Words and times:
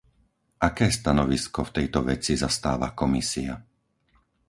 Aké 0.67 0.87
stanovisko 0.97 1.61
v 1.65 1.73
tejto 1.77 1.99
veci 2.09 2.33
zastáva 2.43 2.87
Komisia? 3.01 3.53